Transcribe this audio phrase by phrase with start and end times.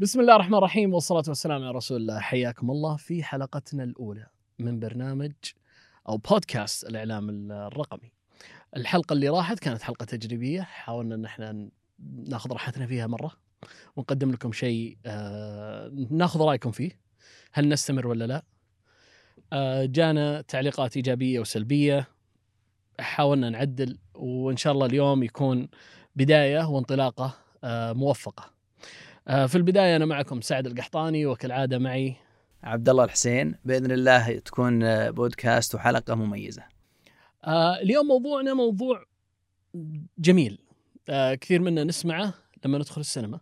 [0.00, 2.20] بسم الله الرحمن الرحيم والصلاة والسلام على رسول الله.
[2.20, 4.26] حياكم الله في حلقتنا الأولى
[4.58, 5.32] من برنامج
[6.08, 8.12] أو بودكاست الإعلام الرقمي.
[8.76, 11.68] الحلقة اللي راحت كانت حلقة تجريبية حاولنا أن إحنا
[12.28, 13.32] ناخذ راحتنا فيها مرة
[13.96, 16.98] ونقدم لكم شيء آه ناخذ رأيكم فيه.
[17.52, 18.42] هل نستمر ولا لا؟
[19.52, 22.08] آه جانا تعليقات إيجابية وسلبية.
[23.00, 25.68] حاولنا نعدل وإن شاء الله اليوم يكون
[26.16, 28.59] بداية وانطلاقة آه موفقة.
[29.30, 32.16] في البداية أنا معكم سعد القحطاني وكالعادة معي
[32.62, 33.54] عبد الله الحسين.
[33.64, 36.62] بإذن الله تكون آه، بودكاست وحلقة مميزة.
[37.44, 39.04] آه اليوم موضوعنا موضوع
[40.18, 40.58] جميل.
[41.08, 43.40] آه كثير منا نسمعه لما ندخل السينما.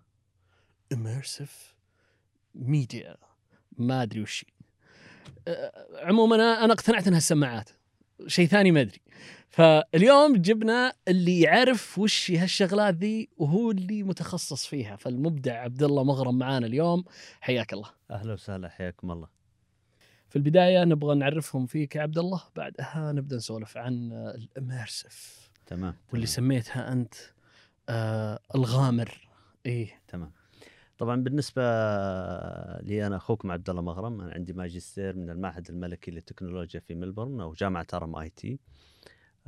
[0.94, 1.74] Immersive
[2.54, 3.16] ميديا
[3.78, 4.44] ما أدري وش
[5.48, 7.70] آه عموما أنا اقتنعت إنها السماعات.
[8.26, 9.00] شيء ثاني ما أدري.
[9.48, 14.96] فاليوم جبنا اللي يعرف وش هالشغلات ذي وهو اللي متخصص فيها.
[14.96, 17.04] فالمبدع عبد الله مغرم معانا اليوم.
[17.40, 17.90] حياك الله.
[18.10, 19.28] أهلا وسهلا حياكم الله.
[20.28, 25.50] في البداية نبغى نعرفهم فيك يا عبد الله بعدها نبدأ نسولف عن ال immersive.
[25.66, 27.14] تمام واللي سميتها أنت
[27.88, 29.28] آه الغامر.
[29.66, 30.00] إيه.
[30.08, 30.32] تمام.
[30.98, 31.62] طبعا بالنسبة
[32.80, 37.40] لي أنا أخوكم عبد الله مغرم أنا عندي ماجستير من المعهد الملكي للتكنولوجيا في ملبورن
[37.40, 38.58] أو جامعة RMIT.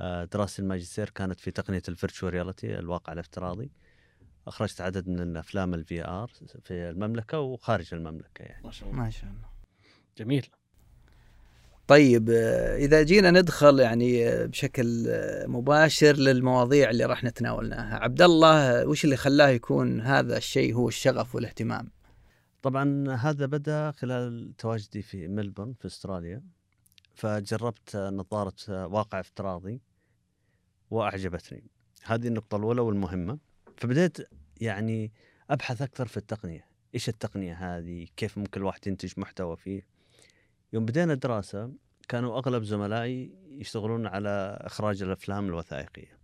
[0.01, 3.71] آه، دراستي الماجستير كانت في تقنية ال virtual reality الواقع الافتراضي.
[4.47, 6.31] أخرجت عدد من الافلام ال VR
[6.65, 8.65] في المملكة وخارج المملكة يعني.
[8.65, 9.01] ما شاء الله.
[9.03, 9.49] ما شاء الله.
[10.19, 10.47] جميل.
[11.87, 15.07] طيب آه، إذا جينا ندخل يعني آه، بشكل
[15.47, 17.99] مباشر للمواضيع اللي راح نتناولناها.
[17.99, 21.91] عبد الله وش اللي خلاه يكون هذا الشيء هو الشغف والاهتمام؟
[22.63, 26.43] طبعا هذا بدأ خلال تواجدي في ملبورن في أستراليا.
[27.15, 29.81] فجربت نظارة واقع افتراضي.
[30.91, 31.65] وأعجبتني.
[32.05, 33.39] هذه النقطة الأولى والمهمة.
[33.77, 34.19] فبدأت
[34.61, 35.13] يعني
[35.51, 36.65] أبحث أكثر في التقنية.
[36.95, 39.87] إيش التقنية هذه؟ كيف ممكن الواحد ينتج محتوى فيه؟
[40.73, 41.73] يوم بدينا دراسه
[42.09, 46.21] كانوا أغلب زملائي يشتغلون على إخراج الأفلام الوثائقية.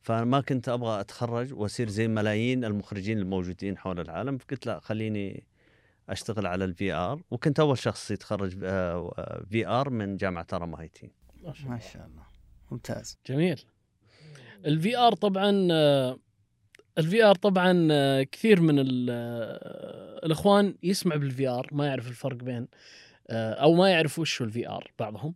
[0.00, 5.44] فما كنت أبغى أتخرج وأصير زي ملايين المخرجين الموجودين حول العالم فقلت لا خليني
[6.08, 8.58] أشتغل على ال VR وكنت أول شخص يتخرج
[9.50, 11.10] VR من جامعة تي
[11.64, 12.27] ما شاء الله.
[12.70, 13.18] ممتاز.
[13.26, 13.60] جميل.
[14.66, 15.50] ال VR طبعا
[16.98, 17.88] ال VR طبعا
[18.22, 18.74] كثير من
[20.24, 22.68] الأخوان يسمع بال VR ما يعرف الفرق بين
[23.30, 25.34] أو ما يعرف وش هو ال VR بعضهم.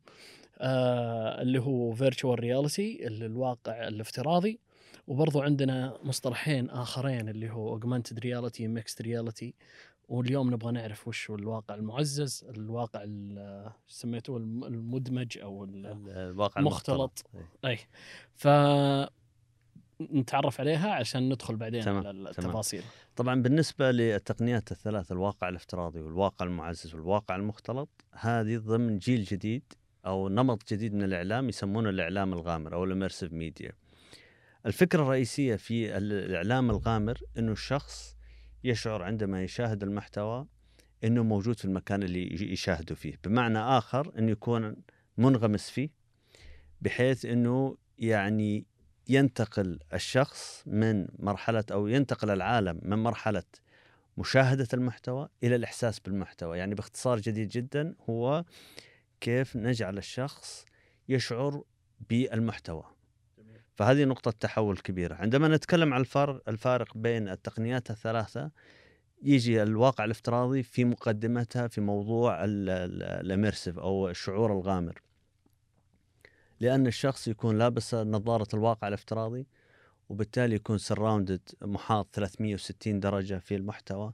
[0.61, 4.61] اللي هو virtual reality الواقع الافتراضي.
[5.07, 9.55] وبرضو عندنا مصطلحين آخرين اللي هو augmented reality mixed reality
[10.09, 13.05] واليوم نبغى نعرف وش هو الواقع المعزز الواقع
[13.89, 17.27] سميتوه المدمج أو الواقع المختلط.
[17.65, 17.79] اي
[18.35, 18.49] ف
[20.01, 22.07] نتعرف عليها عشان ندخل بعدين تمام.
[22.07, 22.93] على التفاصيل تمام.
[23.17, 29.63] طبعا بالنسبة للتقنيات الثلاث الواقع الافتراضي والواقع المعزز والواقع المختلط هذه ضمن جيل جديد
[30.07, 33.73] أو نمط جديد من الإعلام يسمونه الإعلام الغامر أو الإميرسيف ميديا.
[34.67, 38.17] الفكرة الرئيسية في الإعلام الغامر إنه الشخص
[38.65, 40.47] يشعر عندما يشاهد المحتوى
[41.05, 43.15] إنه موجود في المكان اللي يشاهده فيه.
[43.25, 44.77] بمعنى آخر انه يكون
[45.19, 45.91] منغمس فيه
[46.81, 48.67] بحيث إنه يعني
[49.09, 53.43] ينتقل الشخص من مرحلة أو ينتقل العالم من مرحلة
[54.19, 56.59] مشاهدة المحتوى إلى الإحساس بالمحتوى.
[56.59, 58.45] يعني باختصار جديد جدا هو
[59.21, 60.65] كيف نجعل الشخص
[61.09, 61.63] يشعر
[62.11, 62.85] بالمحتوى.
[63.75, 65.15] فهذه نقطة تحول كبيرة.
[65.15, 68.51] عندما نتكلم عن الفارق, الفارق بين التقنيات الثلاثة
[69.23, 75.03] يجي الواقع الافتراضي في مقدمتها في موضوع الاميرسيف أو الشعور الغامر.
[76.61, 79.47] لأن الشخص يكون لابس نظارة الواقع الافتراضي
[80.09, 84.13] وبالتالي يكون سراوندد محاط 360 درجة في المحتوى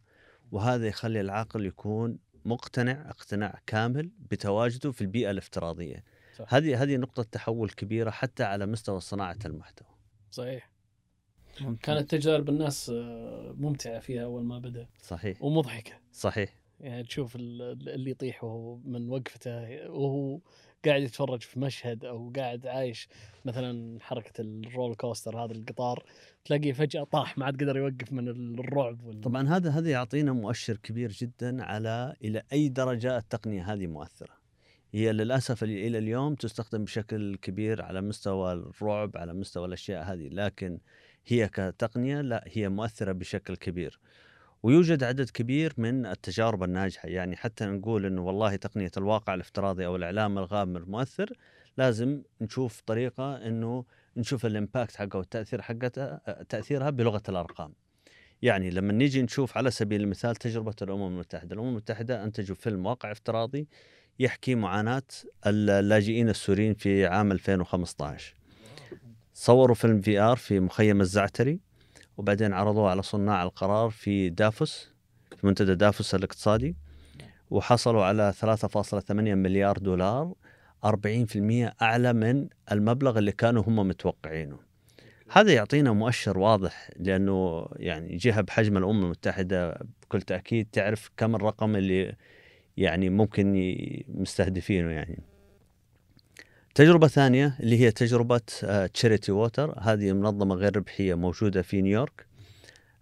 [0.52, 6.04] وهذا يخلي العقل يكون مقتنع اقتناع كامل بتواجده في البيئة الافتراضية.
[6.38, 6.54] صح.
[6.54, 9.88] هذه هذه نقطة تحول كبيرة حتى على مستوى صناعة المحتوى.
[10.31, 10.71] صحيح.
[11.61, 11.76] ممكن.
[11.76, 14.87] كانت تجارب الناس آه، ممتعة فيها أول ما بدأ.
[15.02, 15.43] صحيح.
[15.43, 15.93] ومضحكة.
[16.12, 16.55] صحيح.
[16.81, 20.40] يعني تشوف اللي يطيح وهو من وقفته وهو
[20.85, 23.08] قاعد يتفرج في مشهد أو قاعد عايش
[23.44, 26.05] مثلا حركة الرول كوستر هذا القطار
[26.44, 29.20] تلاقيه فجأة طاح ما عاد قدر يوقف من الرعب وال...
[29.20, 34.38] طبعا هذا هذا يعطينا مؤشر كبير جدا على إلى أي درجة التقنية هذه مؤثرة.
[34.93, 40.79] هي للأسف إلى اليوم تستخدم بشكل كبير على مستوى الرعب على مستوى الأشياء هذه لكن
[41.26, 44.00] هي كتقنية لا هي مؤثرة بشكل كبير.
[44.62, 47.08] ويوجد عدد كبير من التجارب الناجحة.
[47.08, 51.32] يعني حتى نقول إنه والله تقنية الواقع الافتراضي أو الإعلام الغامر مؤثر
[51.76, 53.84] لازم نشوف طريقة إنه
[54.17, 57.73] نشوف الإمباكت حقه والتأثير حقتها تأثيرها بلغة الأرقام.
[58.43, 63.12] يعني لما نيجي نشوف على سبيل المثال تجربة الأمم المتحدة، الأمم المتحدة انتجوا فيلم واقع
[63.12, 63.69] افتراضي
[64.19, 65.03] يحكي معاناة
[65.47, 68.35] اللاجئين السوريين في عام 2015
[69.35, 71.61] صوروا فيلم في آر في مخيم الزعتري
[72.17, 74.91] وبعدين عرضوه على صناع القرار في دافوس
[75.37, 76.76] في منتدى دافوس الاقتصادي
[77.50, 80.35] وحصلوا على 3.8 مليار دولار
[80.87, 80.91] 40%
[81.82, 84.59] أعلى من المبلغ اللي كانوا هم متوقعينه.
[85.31, 91.76] هذا يعطينا مؤشر واضح لأنه يعني جهة بحجم الأمم المتحدة بكل تأكيد تعرف كم الرقم
[91.76, 92.17] اللي
[92.78, 93.72] يعني ممكن
[94.08, 95.22] مستهدفينه يعني.
[96.75, 98.40] تجربة ثانية اللي هي تجربة
[98.94, 102.26] charity: water هذه منظمة غير ربحية موجودة في نيويورك.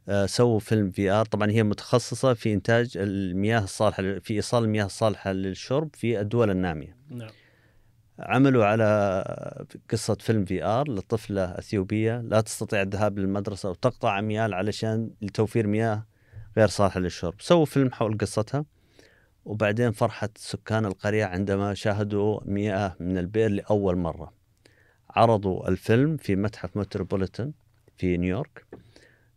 [0.08, 1.24] آه، سووا فيلم VR.
[1.24, 6.96] طبعا هي متخصصة في إنتاج المياه الصالحة في إيصال المياه الصالحة للشرب في الدول النامية.
[7.10, 7.30] نعم.
[8.18, 12.20] عملوا على قصة فيلم VR لطفلة أثيوبية.
[12.20, 16.06] لا تستطيع الذهاب للمدرسة وتقطع أميال علشان لتوفير مياه
[16.56, 17.34] غير صالحة للشرب.
[17.40, 18.64] سووا فيلم حول قصتها.
[19.46, 24.32] وبعدين فرحة سكان القرية عندما شاهدوا مياه من البئر لأول مرة.
[25.10, 27.52] عرضوا الفيلم في متحف متروبوليتان
[27.96, 28.64] في نيويورك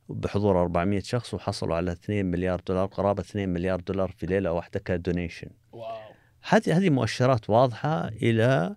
[0.09, 4.79] بحضور 400 شخص وحصلوا على 2 مليار دولار قرابة 2 مليار دولار في ليلة واحدة
[4.79, 5.49] ك donation.
[6.49, 8.75] هذه هذه مؤشرات واضحة إلى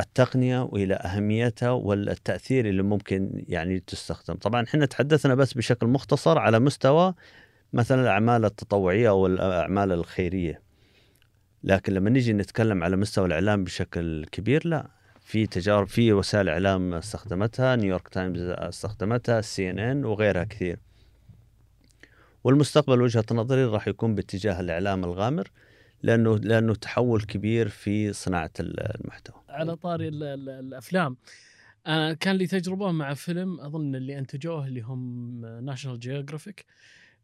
[0.00, 4.34] التقنية وإلى أهميتها والتأثير اللي ممكن يعني تستخدم.
[4.34, 7.14] طبعا إحنا تحدثنا بس بشكل مختصر على مستوى
[7.72, 10.65] مثلا الأعمال التطوعية أو الأعمال الخيرية.
[11.66, 14.90] لكن لما نيجي نتكلم على مستوى الإعلام بشكل كبير لا.
[15.20, 20.78] في تجارب في وسائل إعلام استخدمتها New York Times استخدمتها CNN وغيرها كثير.
[22.44, 25.50] والمستقبل وجهة نظري راح يكون باتجاه الإعلام الغامر
[26.02, 29.42] لأنه لأنه تحول كبير في صناعة المحتوى.
[29.48, 31.16] على طاري ال ال الأفلام.
[31.86, 36.64] أنا كان لي تجربة مع فيلم أظن اللي أنتجوه اللي هم National Geographic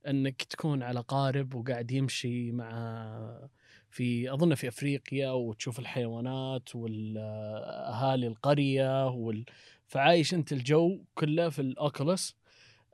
[0.07, 3.49] إنك تكون على قارب وقاعد يمشي مع
[3.93, 9.45] في أظن في أفريقيا وتشوف الحيوانات والأهالي القرية وال...
[9.87, 12.37] فعايش أنت الجو كله في الاوكولس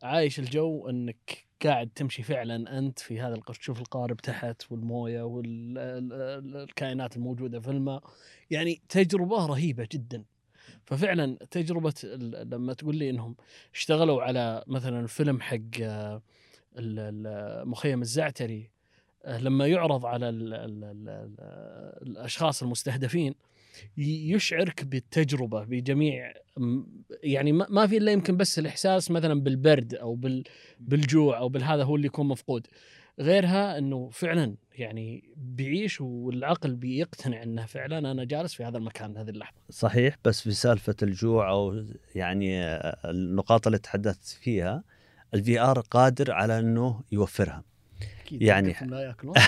[0.02, 7.16] عايش الجو إنك قاعد تمشي فعلا أنت في هذا القرش تشوف القارب تحت والموية والكائنات
[7.16, 8.02] الموجودة في الماء.
[8.50, 10.24] يعني تجربة رهيبة جدا.
[10.84, 11.94] ففعلا تجربة
[12.52, 13.36] لما تقول لي إنهم
[13.74, 15.58] اشتغلوا على مثلا الفيلم حق
[16.76, 18.70] المخيم الزعتري
[19.28, 21.34] لما يعرض على ال ال ال
[22.02, 23.34] الأشخاص المستهدفين
[23.96, 26.32] يشعرك بالتجربة بجميع
[27.22, 30.18] يعني ما في إلا يمكن بس الإحساس مثلا بالبرد أو
[30.80, 32.66] بالجوع أو بالهذا هو اللي يكون مفقود
[33.20, 39.30] غيرها إنه فعلا يعني بيعيش والعقل بيقتنع إنه فعلا أنا جالس في هذا المكان هذه
[39.30, 39.56] اللحظة.
[39.70, 41.84] صحيح بس في سالفة الجوع أو
[42.14, 42.64] يعني
[43.04, 44.84] النقاط اللي تحدثت فيها
[45.34, 47.64] ال VR قادر على إنه يوفرها.
[48.32, 49.34] يعني لا ياكلون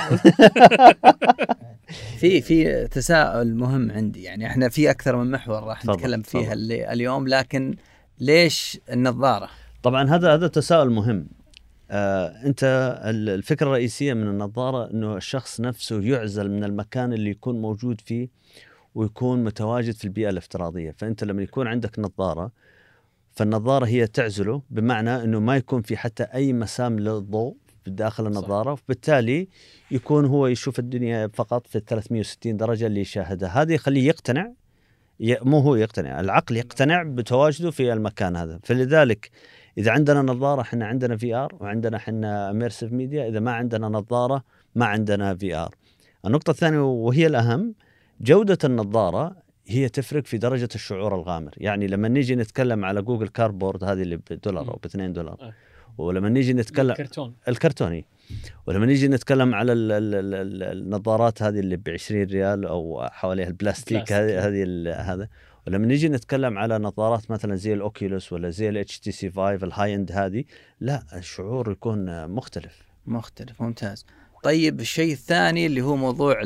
[2.20, 4.22] في في تساؤل مهم عندي.
[4.22, 6.52] يعني إحنا في أكثر من محور راح نتكلم فيها
[6.92, 7.74] اليوم لكن
[8.18, 9.48] ليش النظارة؟
[9.82, 11.26] طبعا هذا هذا تساؤل مهم.
[11.90, 12.64] آه أنت
[13.04, 18.28] ال- الفكرة الرئيسية من النظارة إنه الشخص نفسه يعزل من المكان اللي يكون موجود فيه
[18.94, 20.94] ويكون متواجد في البيئة الافتراضية.
[20.98, 22.50] فأنت لما يكون عندك نظارة
[23.32, 27.56] فالنظارة هي تعزله بمعنى إنه ما يكون في حتى أي مسام للضوء
[27.86, 29.48] داخل النظارة وبالتالي
[29.90, 34.52] يكون هو يشوف الدنيا فقط في 360 درجة اللي يشاهدها هذا يخليه يقتنع
[35.20, 38.60] مو هو يقتنع العقل يقتنع بتواجده في المكان هذا.
[38.62, 39.30] فلذلك
[39.78, 44.44] إذا عندنا نظارة إحنا عندنا VR وعندنا إحنا immersive media إذا ما عندنا نظارة
[44.74, 45.74] ما عندنا VR
[46.26, 47.74] النقطة الثانية وهي الأهم
[48.20, 51.54] جودة النظارة هي تفرق في درجة الشعور الغامر.
[51.56, 55.54] يعني لما نيجي نتكلم على Google Cardboard هذه اللي بدولار أو ب 2 دولار أه.
[56.06, 58.04] ولما نيجي نتكلم كرتون الكرتوني
[58.66, 63.08] ولما نيجي نتكلم على ال ال ال ال النظارات هذه اللي ب 20 ريال أو
[63.12, 64.12] حواليها البلاستيك بلاستيك.
[64.12, 65.28] هذه هذه ال- هذا.
[65.66, 69.54] ولما نيجي نتكلم على نظارات مثلا زي ال Oculus ولا زي الاتش تي سي 5
[69.66, 70.44] الهاي اند هذه
[70.80, 72.82] لا الشعور يكون مختلف.
[73.06, 74.06] مختلف ممتاز.
[74.42, 76.42] طيب الشيء الثاني اللي هو موضوع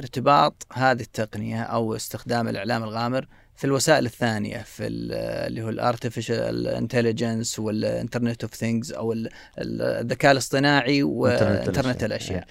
[0.00, 5.12] ارتباط هذه التقنية أو استخدام الإعلام الغامر في الوسائل الثانية في ال-
[5.46, 12.04] اللي هو ال artificial intelligence وال internet of things أو ال- ال- الذكاء الاصطناعي وانترنت
[12.04, 12.44] الأشياء.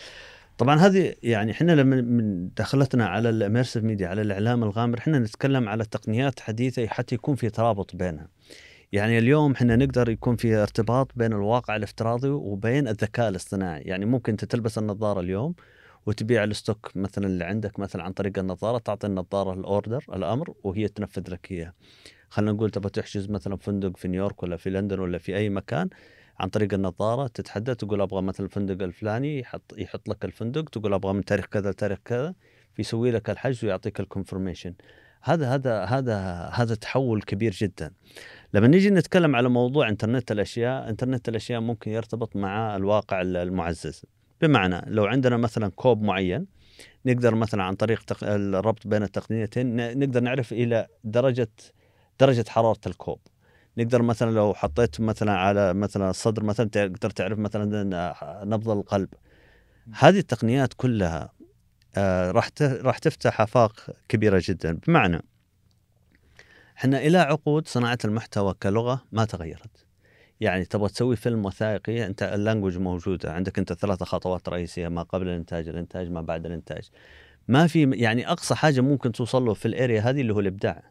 [0.57, 5.19] طبعا هذه يعني إحنا لما من دخلتنا على ال immersive media على الإعلام الغامر إحنا
[5.19, 8.27] نتكلم على تقنيات حديثة حتى يكون في ترابط بينها.
[8.91, 14.31] يعني اليوم إحنا نقدر يكون في ارتباط بين الواقع الافتراضي وبين الذكاء الاصطناعي، يعني ممكن
[14.31, 15.55] أنت تلبس النظارة اليوم
[16.05, 20.53] وتبيع ال stock مثلا اللي عندك مثلا عن طريق النظارة تعطي النظارة ال order الأمر
[20.63, 21.73] وهي تنفذ لك إياه.
[22.29, 25.89] خلينا نقول تبغى تحجز مثلا فندق في نيويورك ولا في لندن ولا في أي مكان
[26.39, 31.13] عن طريق النظارة تتحدث تقول أبغى مثلا الفندق الفلاني يحط يحط لك الفندق تقول أبغى
[31.13, 32.35] من تاريخ كذا لتاريخ كذا
[32.73, 34.73] فيسوي لك الحجز ويعطيك ال confirmation
[35.23, 36.17] هذا هذا هذا
[36.53, 37.91] هذا تحول كبير جدا.
[38.53, 44.05] لما نيجي نتكلم على موضوع إنترنت الأشياء إنترنت الأشياء ممكن يرتبط مع الواقع المعزز.
[44.41, 46.45] بمعنى لو عندنا مثلا كوب معين
[47.05, 48.03] نقدر مثلا عن طريق.
[48.23, 51.49] الربط بين التقنيتين نقدر نعرف إلى درجة
[52.19, 53.19] درجة حرارة الكوب.
[53.77, 58.13] نقدر مثلا لو حطيت مثلا على مثلا الصدر مثلا تقدر تعرف مثلا
[58.43, 59.09] نبض القلب.
[59.99, 61.33] هذه التقنيات كلها
[61.95, 64.79] آه، راح راح تفتح آفاق كبيرة جدا.
[64.87, 65.21] بمعنى
[66.77, 69.82] إحنا إلى عقود صناعة المحتوى كلغة ما تغيرت.
[70.43, 73.33] يعني تبغى تسوي فيلم وثائقي أنت ال language موجودة.
[73.33, 76.89] عندك أنت ثلاثة خطوات رئيسية ما قبل الإنتاج الإنتاج ما بعد الإنتاج.
[77.47, 80.83] ما في يعني أقصى حاجة ممكن توصل له في ال area هذه اللي هو الإبداع.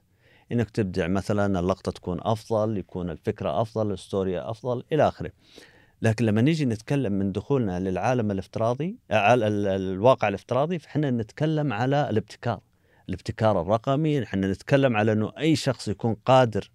[0.52, 5.32] إنك تبدع مثلا اللقطة تكون أفضل يكون الفكرة أفضل ال story أفضل إلى آخره.
[6.02, 12.60] لكن لما نيجي نتكلم من دخولنا للعالم الافتراضي على الواقع الافتراضي فإحنا نتكلم على الابتكار.
[13.08, 16.70] الابتكار الرقمي نحن نتكلم على إنه أي شخص يكون قادر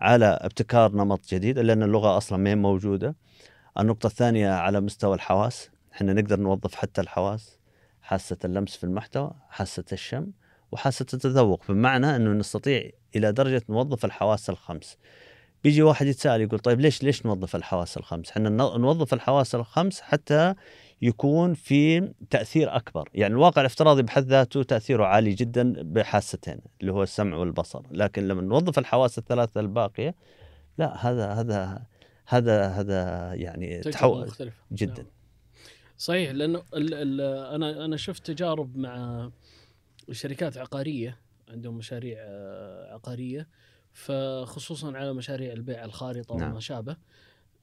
[0.00, 3.16] على ابتكار نمط جديد لأن اللغة أصلا ما موجودة
[3.78, 7.58] النقطة الثانية على مستوى الحواس إحنا نقدر نوظف حتى الحواس
[8.02, 10.26] حاسة اللمس في المحتوى حاسة الشم
[10.72, 14.96] وحاسة التذوق بمعنى إنه نستطيع إلى درجة نوظف الحواس الخمس
[15.64, 18.48] بيجي واحد يتساءل يقول طيب ليش ليش نوظف الحواس الخمس؟ إحنا
[18.78, 20.54] نوظف الحواس الخمس حتى
[21.02, 27.02] يكون في تأثير أكبر، يعني الواقع الافتراضي بحد ذاته تأثيره عالي جدا بحاستين اللي هو
[27.02, 30.14] السمع والبصر، لكن لما نوظف الحواس الثلاثة الباقية
[30.78, 31.86] لا هذا هذا
[32.26, 35.02] هذا هذا يعني تحول مختلف جدا.
[35.02, 35.10] نعم.
[35.98, 37.20] صحيح لأنه ال ال
[37.54, 39.30] أنا أنا شفت تجارب مع
[40.12, 43.48] شركات عقارية عندهم مشاريع آه، عقارية
[43.92, 46.50] فخصوصا على مشاريع البيع الخارطة نعم.
[46.50, 46.96] وما شابه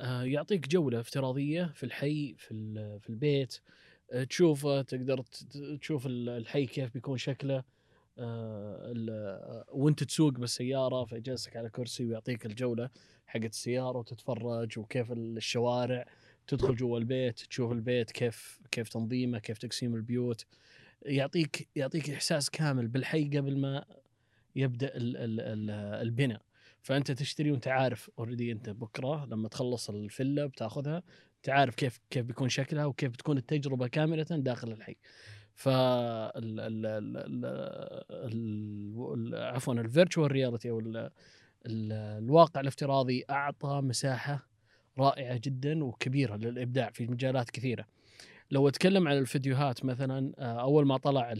[0.03, 3.59] يعطيك جولة افتراضية في الحي في في البيت.
[4.11, 5.21] آه، تشوفه تقدر
[5.81, 7.63] تشوف الحي كيف بيكون شكله.
[9.71, 12.89] وانت تسوق بالسيارة فيجلسك على كرسي ويعطيك الجولة
[13.27, 16.05] حقت السيارة وتتفرج وكيف الشوارع.
[16.47, 20.45] تدخل جوا البيت تشوف البيت كيف كيف تنظيمه كيف تقسيم البيوت.
[21.05, 23.85] يعطيك يعطيك إحساس كامل بالحي قبل ما
[24.55, 25.69] يبدأ ال ال ال
[26.07, 26.41] البناء.
[26.83, 31.03] فأنت تشتري وأنت عارف already أنت بكرة لما تخلص الفيلا بتاخذها
[31.37, 34.95] أنت عارف كيف كيف بيكون شكلها وكيف بتكون التجربة كاملة داخل الحي.
[35.55, 35.69] ف
[39.35, 41.11] عفوا ال virtual reality أو ال
[41.65, 44.47] الواقع الافتراضي أعطى مساحة
[44.99, 47.85] رائعة جدا وكبيرة للإبداع في مجالات كثيرة.
[48.51, 51.33] لو أتكلم عن الفيديوهات مثلا آه، أول ما طلع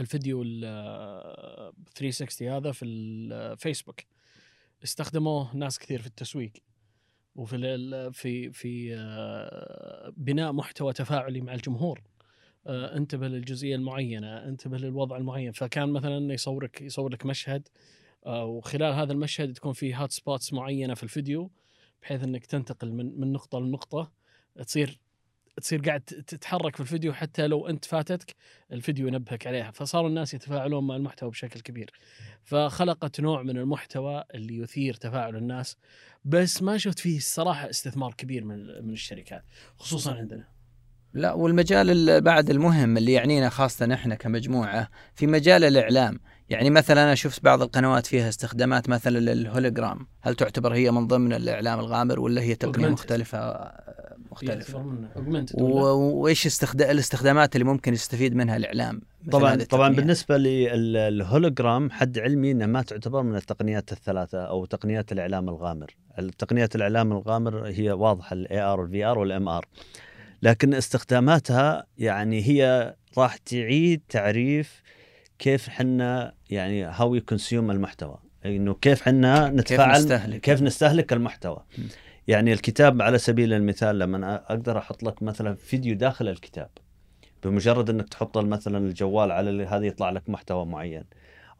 [0.00, 4.00] الفيديو ال 360 هذا في الفيسبوك
[4.84, 6.52] استخدموه ناس كثير في التسويق
[7.36, 12.02] وفي في في آه، بناء محتوى تفاعلي مع الجمهور.
[12.66, 15.52] آه، انتبه للجزئية المعينة انتبه للوضع المعين.
[15.52, 17.68] فكان مثلا يصورك يصور لك مشهد
[18.26, 21.50] وخلال هذا المشهد تكون في هات سبوتس معينة في الفيديو
[22.02, 24.12] بحيث إنك تنتقل من من نقطة لنقطة
[24.66, 25.00] تصير
[25.62, 28.34] تصير قاعد تتحرك في الفيديو حتى لو انت فاتتك
[28.72, 29.70] الفيديو ينبهك عليها.
[29.70, 31.90] فصاروا الناس يتفاعلون مع المحتوى بشكل كبير.
[32.44, 35.76] فخلقت نوع من المحتوى اللي يثير تفاعل الناس
[36.24, 39.44] بس ما شفت فيه الصراحة استثمار كبير من من الشركات
[39.76, 40.44] خصوصا عندنا.
[41.14, 46.20] لا والمجال بعد المهم اللي يعنينا خاصة إحنا كمجموعة في مجال الإعلام.
[46.48, 50.06] يعني مثلا أنا شفت بعض القنوات فيها استخدامات مثلا للهولوجرام.
[50.20, 53.38] هل تعتبر هي من ضمن الإعلام الغامر ولا هي تقنية مختلفة؟
[54.36, 54.78] مختلفة.
[55.54, 59.00] وإيش استخدام الاستخدامات اللي ممكن يستفيد منها الإعلام
[59.30, 65.48] طبعا طبعا بالنسبة للهولوجرام حد علمي انها ما تعتبر من التقنيات الثلاثة أو تقنيات الإعلام
[65.48, 65.96] الغامر.
[66.18, 69.66] التقنيات الإعلام الغامر هي واضحة ال AR وال VR وال MR
[70.42, 74.82] لكن استخداماتها يعني هي راح تعيد تعريف
[75.38, 78.18] كيف حنا يعني how you consume المحتوى.
[78.46, 81.64] إنه كيف حنا نتفاعل كيف نستهلك, كيف نستهلك المحتوى.
[82.28, 86.70] يعني الكتاب على سبيل المثال لما أقدر أحط لك مثلا فيديو داخل الكتاب
[87.44, 91.04] بمجرد إنك تحط مثلا الجوال على هذا يطلع لك محتوى معين.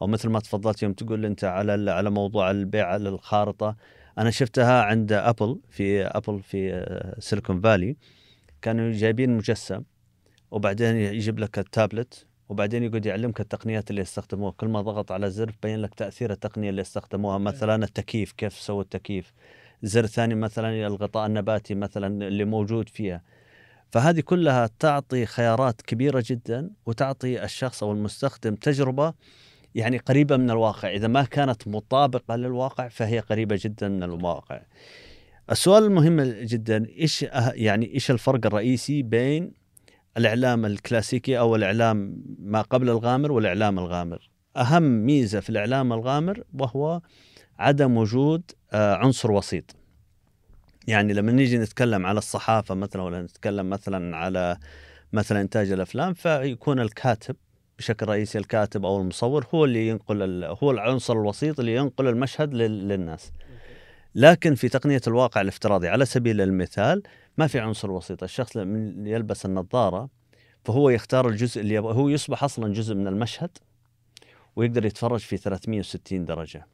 [0.01, 3.75] أو مثل ما تفضلت يوم تقول أنت على على موضوع البيع على الخارطة
[4.17, 6.85] أنا شفتها عند أبل في أبل في
[7.19, 7.97] سيليكون فالي.
[8.61, 9.83] كانوا جايبين مجسم
[10.51, 15.51] وبعدين يجيب لك التابلت وبعدين يقعد يعلمك التقنيات اللي استخدموها كل ما ضغط على زر
[15.63, 19.33] بين لك تأثير التقنية اللي استخدموها مثلا التكييف كيف سووا التكييف.
[19.83, 23.23] زر ثاني مثلا الغطاء النباتي مثلا اللي موجود فيها.
[23.91, 29.13] فهذه كلها تعطي خيارات كبيرة جدا وتعطي الشخص أو المستخدم تجربة
[29.75, 30.89] يعني قريبة من الواقع.
[30.89, 34.61] إذا ما كانت مطابقة للواقع فهي قريبة جدا من الواقع
[35.51, 39.51] السؤال المهم جدا إيش أه- يعني إيش الفرق الرئيسي بين
[40.17, 47.01] الإعلام الكلاسيكي أو الإعلام ما قبل الغامر والإعلام الغامر؟ أهم ميزة في الإعلام الغامر وهو
[47.59, 49.75] عدم وجود عنصر وسيط.
[50.87, 54.57] يعني لما نيجي نتكلم على الصحافة مثلا ولا نتكلم مثلا على
[55.13, 57.35] مثلا إنتاج الأفلام فيكون الكاتب
[57.77, 63.31] بشكل رئيسي الكاتب أو المصور هو اللي ينقل هو العنصر الوسيط اللي ينقل المشهد للناس.
[64.15, 67.03] لكن في تقنية الواقع الافتراضي على سبيل المثال
[67.37, 68.23] ما في عنصر وسيط.
[68.23, 70.09] الشخص من يلبس النظارة
[70.65, 73.57] فهو يختار الجزء اللي هو يصبح أصلا جزء من المشهد
[74.55, 76.67] ويقدر يتفرج في 360 درجة.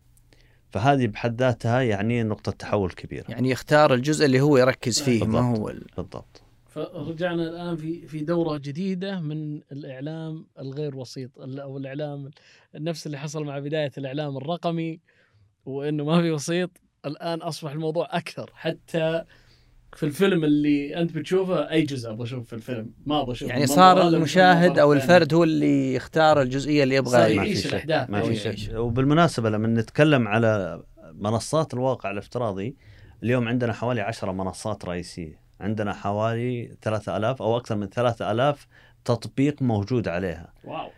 [0.74, 5.36] فهذه بحد ذاتها يعني نقطة تحول كبيرة يعني يختار الجزء اللي هو يركز فيه بالضبط.
[5.36, 5.86] ما هو ال...
[5.98, 12.32] بالضبط فرجعنا الآن في في دورة جديدة من الإعلام الغير وسيط أو الإعلام
[12.76, 15.00] نفس اللي حصل مع بداية الإعلام الرقمي
[15.66, 16.70] وإنه ما في وسيط
[17.06, 19.24] الآن أصبح الموضوع أكثر حتى
[19.96, 23.68] في الفيلم اللي أنت بتشوفه أي جزء أبغى أشوف في الفيلم ما أبغى أشوف يعني
[23.68, 28.10] صار المشاهد أو الفرد هو اللي يختار الجزئية اللي يبغى يعيش الأحداث.
[28.10, 28.78] ما في شيء.
[28.78, 30.84] وبالمناسبة لما نتكلم على
[31.14, 32.76] منصات الواقع الافتراضي
[33.24, 35.40] اليوم عندنا حوالي 10 منصات رئيسية.
[35.62, 38.68] عندنا حوالي 3000 أو أكثر من 3000
[39.06, 40.54] تطبيق موجود عليها.
[40.64, 40.90] واو.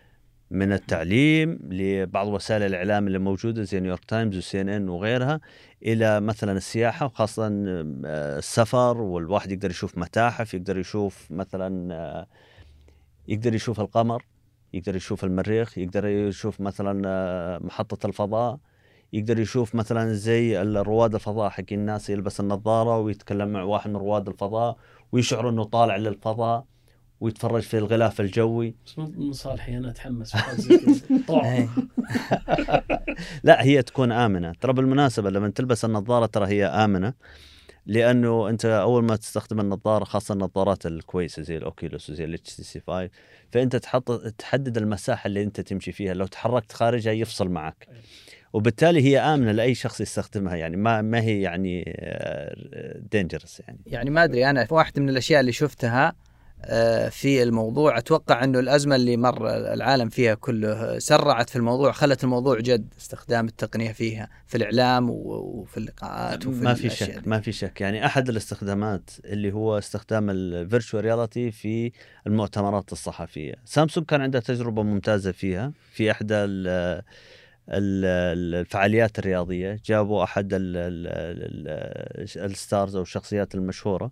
[0.52, 5.40] من التعليم لبعض وسائل الإعلام اللي موجودة زي نيويورك تايمز وسي ان ان وغيرها
[5.84, 12.28] إلى مثلا السياحة وخاصة آه، السفر والواحد يقدر يشوف متاحف يقدر يشوف مثلا آه،
[13.28, 14.26] يقدر يشوف القمر
[14.74, 18.60] يقدر يشوف المريخ يقدر يشوف مثلا آه، محطة الفضاء
[19.14, 24.28] يقدر يشوف مثلا زي رواد الفضاء حق الناس يلبس النظارة ويتكلم مع واحد من رواد
[24.28, 24.78] الفضاء
[25.12, 26.66] ويشعر إنه طالع للفضاء.
[27.20, 28.76] ويتفرج في الغلاف الجوي.
[28.86, 30.36] بس مو صالحي أنا أتحمس.
[31.30, 31.70] إيه.
[33.44, 34.54] لا هي تكون آمنة.
[34.62, 37.14] ترى بالمناسبة لما تلبس النظارة ترى هي آمنة
[37.86, 42.80] لأنه أنت أول ما تستخدم النظارة خاصة النظارات الكويسة زي الأوكيلوس وزي الاتش تي سي
[42.80, 43.10] 5
[43.52, 46.14] فأنت تحط تحدد المساحة اللي أنت تمشي فيها.
[46.14, 47.88] لو تحركت خارجها يفصل معك.
[48.54, 50.56] وبالتالي هي آمنة لأي شخص يستخدمها.
[50.56, 51.96] يعني ما ما هي يعني
[53.12, 53.80] dangerous يعني.
[53.86, 56.14] يعني ما أدري أنا واحدة من الأشياء اللي شفتها آه،
[57.10, 62.60] في الموضوع أتوقع انه الازمه اللي مر العالم فيها كله سرعت في الموضوع خلت الموضوع
[62.60, 67.30] جد استخدام التقنيه فيها في الاعلام وفي اللقاءات وفي ما في شك دي.
[67.30, 71.92] ما في شك يعني احد الاستخدامات اللي هو استخدام ال virtual reality في
[72.28, 76.36] المؤتمرات الصحفيه سامسونج كان عندها تجربه ممتازه فيها في احدى
[77.70, 80.50] الفعاليات الرياضيه جابوا احد
[82.38, 84.12] الستارز أو الشخصيات المشهوره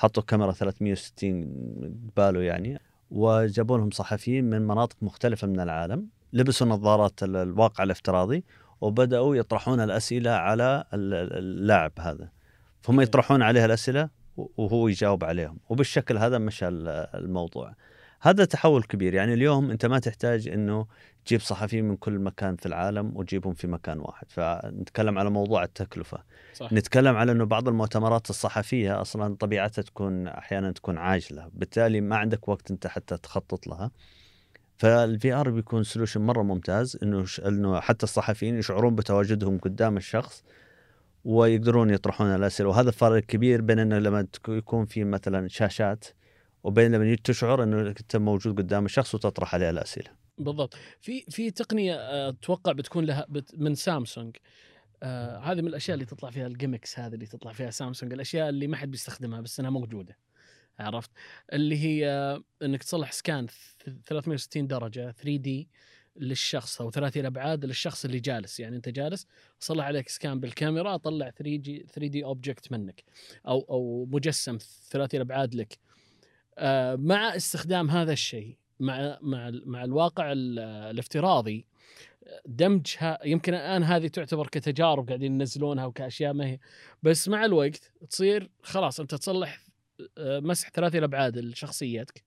[0.00, 7.22] حطوا كاميرا 360 قباله يعني وجابوا لهم صحفيين من مناطق مختلفة من العالم لبسوا نظارات
[7.22, 8.44] الواقع الافتراضي
[8.80, 12.28] وبدأوا يطرحون الأسئلة على اللاعب هذا.
[12.82, 15.58] فهم يطرحون عليه الأسئلة وهو يجاوب عليهم.
[15.68, 17.74] وبالشكل هذا مشى الموضوع.
[18.20, 19.14] هذا تحول كبير.
[19.14, 20.86] يعني اليوم أنت ما تحتاج إنه
[21.26, 24.26] تجيب صحفيين من كل مكان في العالم وتجيبهم في مكان واحد.
[24.30, 26.18] فنتكلم على موضوع التكلفة.
[26.54, 26.72] صح.
[26.72, 32.48] نتكلم على إنه بعض المؤتمرات الصحفية أصلا طبيعتها تكون أحيانا تكون عاجلة بالتالي ما عندك
[32.48, 33.90] وقت أنت حتى تخطط لها
[34.76, 40.44] فال VR بيكون solution مرة ممتاز إنه إنه حتى الصحفيين يشعرون بتواجدهم قدام الشخص
[41.24, 46.04] ويقدرون يطرحون الأسئلة وهذا الفرق كبير بين إنه لما يكون في مثلا شاشات
[46.64, 50.10] وبين لما تشعر إنه أنت موجود قدام الشخص وتطرح عليه الأسئلة.
[50.38, 51.94] بالضبط في في تقنية
[52.28, 54.36] أتوقع بتكون لها من سامسونج
[55.02, 58.48] آه هذه من الأشياء اللي تطلع فيها ال gimmicks هذه اللي تطلع فيها سامسونج الأشياء
[58.48, 60.18] اللي ما حد بيستخدمها بس إنها موجودة
[60.78, 61.10] عرفت؟
[61.52, 62.06] اللي هي
[62.62, 63.46] إنك تصلح scan
[64.04, 65.68] 360 درجة 3D
[66.16, 69.26] للشخص أو ثلاثي الأبعاد للشخص اللي جالس يعني أنت جالس
[69.60, 73.04] صلح عليك سكان بالكاميرا اطلع 3 دي 3 دي اوبجكت منك
[73.46, 74.58] أو أو مجسم
[74.90, 75.78] ثلاثي الأبعاد لك.
[76.58, 81.66] آه مع استخدام هذا الشيء مع مع مع الواقع الافتراضي
[82.46, 86.58] دمجها يمكن الآن هذه تعتبر كتجارب قاعدين ينزلونها وكأشياء ما هي.
[87.02, 89.60] بس مع الوقت تصير خلاص أنت تصلح
[90.18, 92.24] آه، مسح ثلاثي الابعاد لشخصيتك.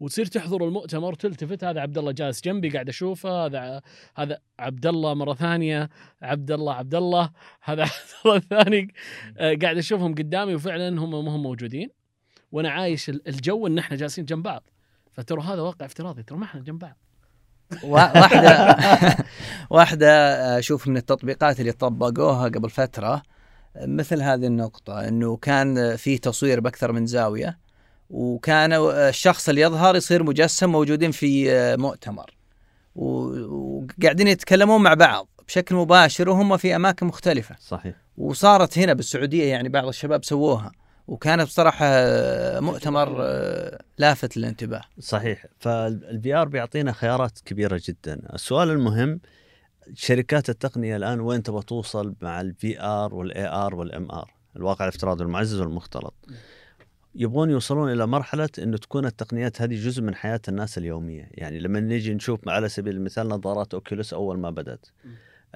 [0.00, 1.64] وتصير تحضر المؤتمر وتلتفت.
[1.64, 3.46] هذا عبد الله جالس جنبي قاعد أشوفه.
[3.46, 3.82] هذا
[4.16, 5.90] هذا عبد الله مرة ثانية.
[6.22, 7.30] عبد الله عبد الله.
[7.62, 7.92] هذا عبد
[8.24, 8.94] الله الثاني
[9.38, 11.88] آه، قاعد أشوفهم قدامي وفعلا هم ما هم موجودين.
[12.52, 14.70] وأنا عايش الجو إن إحنا جالسين جنب بعض.
[15.12, 16.22] فترى هذا واقع افتراضي.
[16.22, 16.98] ترى ما إحنا جنب بعض.
[17.82, 18.76] واحدة
[19.70, 20.08] واحدة
[20.58, 23.22] أشوف من التطبيقات اللي طبقوها قبل فترة
[23.76, 27.58] مثل هذه النقطة إنه كان في تصوير بأكثر من زاوية
[28.10, 32.30] وكان الشخص اللي يظهر يصير مجسم موجودين في مؤتمر.
[32.94, 37.56] وقاعدين يتكلمون مع بعض بشكل مباشر وهم في أماكن مختلفة.
[37.60, 37.94] صحيح.
[38.18, 40.72] وصارت هنا بالسعودية يعني بعض الشباب سووها.
[41.06, 41.86] وكانت بصراحة
[42.60, 44.82] مؤتمر آه، لافت للانتباه.
[44.98, 45.46] صحيح.
[45.58, 48.34] فال VR بيعطينا خيارات كبيرة جدا.
[48.34, 49.20] السؤال المهم
[49.94, 55.24] شركات التقنية الآن وين تبغى توصل مع ال VR وال AR وال MR الواقع الافتراضي
[55.24, 56.14] المعزز والمختلط.
[57.14, 61.28] يبغون يوصلون إلى مرحلة إنه تكون التقنيات هذه جزء من حياة الناس اليومية.
[61.30, 64.86] يعني لما نيجي نشوف على سبيل المثال نظارات أوكيولوس أول ما بدأت.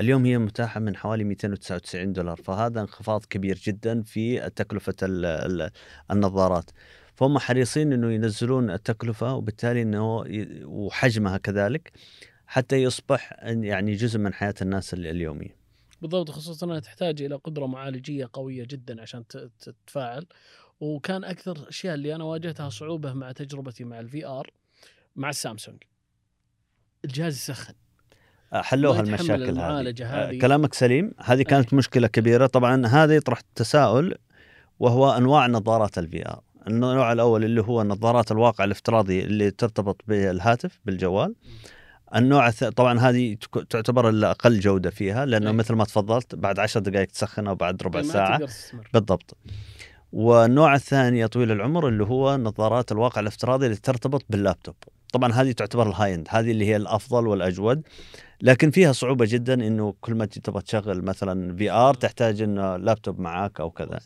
[0.01, 4.95] اليوم هي متاحة من حوالي 299 دولار فهذا انخفاض كبير جدا في تكلفه
[6.11, 6.71] النظارات.
[7.15, 10.25] فهم حريصين إنه ينزلون التكلفة وبالتالي إنه
[10.65, 11.93] وحجمها كذلك
[12.47, 15.57] حتى يصبح يعني جزء من حياة الناس اليومية.
[16.03, 19.25] بالضبط خصوصا إنها تحتاج إلى قدرة معالجية قوية جدا عشان
[19.59, 20.27] تتفاعل.
[20.81, 24.51] وكان أكثر الاشياء اللي أنا واجهتها صعوبة مع تجربتي مع ال VR
[25.17, 25.83] مع السامسونج.
[27.05, 27.75] الجهاز يسخن.
[28.53, 29.95] حلوها المشاكل هذه.
[30.03, 31.13] آه، كلامك سليم.
[31.19, 31.75] هذه كانت.
[31.75, 32.47] مشكلة كبيرة.
[32.47, 34.15] طبعا هذا يطرح تساؤل
[34.81, 36.41] وهو أنواع نظارات ال VR.
[36.67, 41.35] النوع الأول اللي هو نظارات الواقع الافتراضي اللي ترتبط بالهاتف بالجوال.
[42.15, 43.37] النوع طبعا هذه
[43.71, 45.53] تعتبر الأقل جودة فيها لأنه.
[45.53, 48.49] مثل ما تفضلت بعد عشر دقائق تسخن أو بعد ربع ساعة.
[48.95, 49.37] بالضبط.
[50.13, 54.75] والنوع الثاني يا طويل العمر اللي هو نظارات الواقع الافتراضي اللي ترتبط باللابتوب.
[55.13, 56.29] طبعا هذه تعتبر ال high end.
[56.31, 57.83] هذه اللي هي الأفضل والأجود.
[58.41, 63.61] لكن فيها صعوبة جدا إنه كل ما تبغى تشغل مثلا VR تحتاج إنه لابتوب معاك
[63.61, 64.01] أو كذا.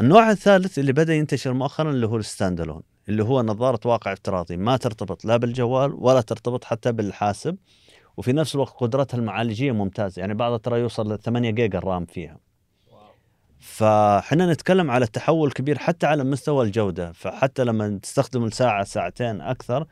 [0.00, 4.56] النوع الثالث اللي بدأ ينتشر مؤخرا اللي هو ال standalone اللي هو نظارة واقع افتراضي.
[4.56, 7.56] ما ترتبط لا بالجوال ولا ترتبط حتى بالحاسب
[8.16, 10.20] وفي نفس الوقت قدرتها المعالجية ممتازة.
[10.20, 12.38] يعني بعضها ترى يوصل ل 8 جيجا ال RAM فيها.
[13.58, 17.12] فحنا نتكلم على تحول كبير حتى على مستوى الجودة.
[17.12, 19.86] فحتى لما تستخدم الساعة ساعتين أكثر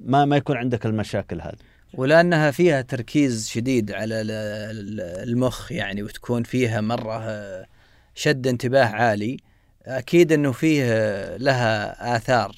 [0.00, 1.56] ما ما يكون عندك المشاكل هذه.
[1.94, 4.14] ولأنها فيها تركيز شديد على
[5.22, 7.20] المخ يعني وتكون فيها مرة
[8.14, 9.36] شد انتباه عالي.
[9.86, 10.84] أكيد إنه فيه
[11.36, 12.56] لها آثار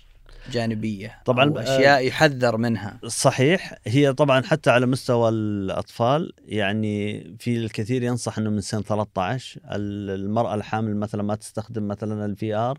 [0.51, 2.99] جانبية طبعا أشياء آه، يحذر منها.
[3.07, 3.75] صحيح.
[3.87, 10.55] هي طبعا حتى على مستوى الأطفال يعني في الكثير ينصح إنه من سن 13 المرأة
[10.55, 12.79] الحامل مثلا ما تستخدم مثلا ال VR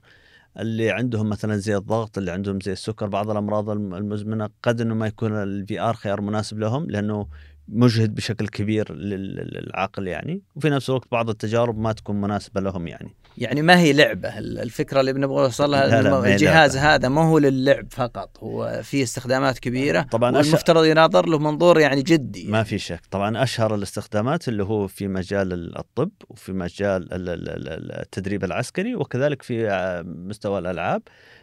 [0.60, 5.08] اللي عندهم مثلا زي الضغط اللي عندهم زي السكر بعض الأمراض المزمنة قد إنه ما
[5.08, 7.28] يكون ال VR خيار مناسب لهم لأنه
[7.68, 10.42] مجهد بشكل كبير للعقل يعني.
[10.56, 13.16] وفي نفس الوقت بعض التجارب ما تكون مناسبة لهم يعني.
[13.38, 16.00] يعني ما هي لعبة الفكرة اللي بنبغى نوصلها
[16.34, 21.80] الجهاز هذا ما هو للعب فقط هو فيه استخدامات كبيرة طبعا المفترض يناظر له منظور
[21.80, 22.48] يعني جدي.
[22.48, 23.02] ما في شك.
[23.12, 29.68] طبعا أشهر الاستخدامات اللي هو في مجال الطب وفي مجال التدريب العسكري وكذلك في
[30.06, 31.02] مستوى الألعاب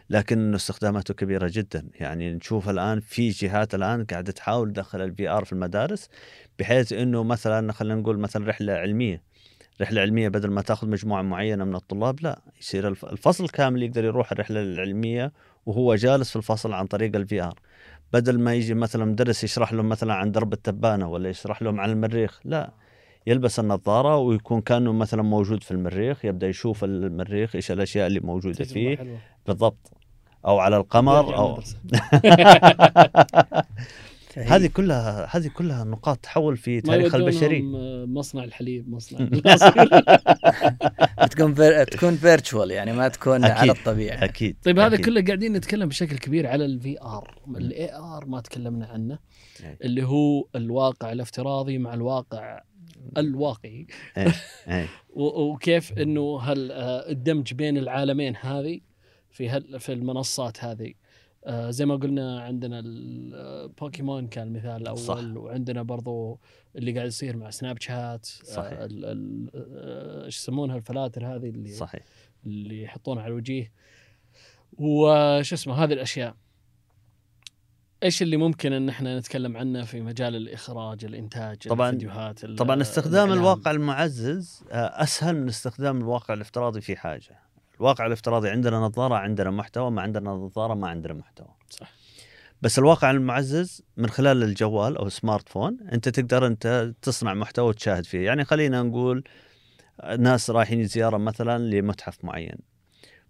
[0.09, 1.89] لكن استخداماته كبيرة جدا.
[1.93, 6.09] يعني نشوف الآن في جهات الآن قاعدة تحاول تدخل ال VR في المدارس
[6.59, 9.30] بحيث إنه مثلا خلينا نقول مثلا رحلة علمية.
[9.81, 14.31] رحله علميه بدل ما تاخذ مجموعة معينة من الطلاب لا يصير الفصل كامل يقدر يروح
[14.31, 15.31] الرحلة العلمية
[15.65, 17.59] وهو جالس في الفصل عن طريق ال VR.
[18.13, 21.89] بدل ما يجي مثلا مدرس يشرح لهم مثلا عن درب التبانة ولا يشرح لهم عن
[21.89, 22.71] المريخ لا
[23.27, 28.65] يلبس النظارة ويكون كأنه مثلا موجود في المريخ يبدأ يشوف المريخ إيش الأشياء اللي موجودة
[28.65, 28.97] فيه.
[28.97, 29.17] حلوة.
[29.47, 29.91] بالضبط.
[30.45, 31.35] أو على القمر
[34.37, 37.61] هذه كلها هذه كلها نقاط تحول في تاريخ البشرية.
[38.05, 39.19] مصنع الحليب مصنع
[41.31, 41.55] تكون.
[41.85, 43.57] تكون virtual يعني ما تكون أكيد.
[43.57, 44.23] على الطبيعة.
[44.23, 48.85] أكيد طيب هذا كله قاعدين نتكلم بشكل كبير على ال VR ال AR ما تكلمنا
[48.85, 49.19] عنه
[49.83, 52.61] اللي هو الواقع الافتراضي مع الواقع
[53.17, 53.87] الواقعي.
[55.13, 58.79] وكيف إنه هل آه، الدمج بين العالمين هذه
[59.31, 60.93] في هل في المنصات هذه
[61.45, 65.17] آه زي ما قلنا عندنا البوكيمون كان المثال الأول صح.
[65.17, 66.39] وعندنا برضو
[66.75, 68.77] اللي قاعد يصير مع سناب شات آه، صحيح.
[68.79, 72.03] آه، إيش يسمونها الفلاتر هذه اللي صحيح.
[72.45, 73.71] اللي يحطونها على الوجيه
[74.73, 76.35] وش اسمه هذه الأشياء.
[78.03, 83.33] إيش اللي ممكن إن إحنا نتكلم عنه في مجال الإخراج الإنتاج طبعا الفيديوهات طبعا استخدام.
[83.33, 87.50] الواقع المعزز آه، أسهل من استخدام الواقع الافتراضي في حاجة.
[87.81, 91.47] الواقع الافتراضي عندنا نظارة عندنا محتوى ما عندنا نظارة ما عندنا محتوى.
[91.69, 91.91] صح.
[92.61, 98.05] بس الواقع المعزز من خلال الجوال أو السمارت فون أنت تقدر أنت تصنع محتوى وتشاهد
[98.05, 98.25] فيه.
[98.25, 99.23] يعني خلينا نقول
[100.19, 102.70] ناس رايحين زيارة مثلا لمتحف معين.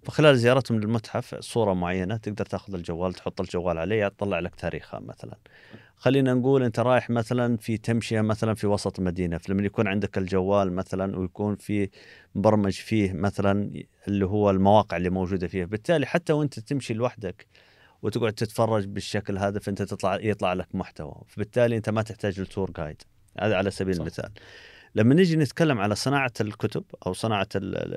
[0.03, 5.37] فخلال زيارتهم للمتحف صورة معينة تقدر تاخذ الجوال تحط الجوال عليه يطلع لك تاريخها مثلا.
[5.97, 10.73] خلينا نقول أنت رايح مثلا في تمشية مثلا في وسط المدينة فلما يكون عندك الجوال
[10.73, 11.89] مثلا ويكون في
[12.35, 17.47] مبرمج فيه مثلا اللي هو المواقع اللي موجودة فيه بالتالي حتى وأنت تمشي لوحدك
[18.01, 21.15] وتقعد تتفرج بالشكل هذا فأنت تطلع يطلع لك محتوى.
[21.27, 23.01] فبالتالي أنت ما تحتاج لتور جايد
[23.39, 24.01] هذا على سبيل صح.
[24.01, 24.31] المثال.
[24.95, 27.47] لما نيجي نتكلم على صناعة الكتب أو صناعة